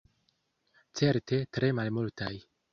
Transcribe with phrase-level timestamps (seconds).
[1.01, 2.35] Certe tre malmultaj.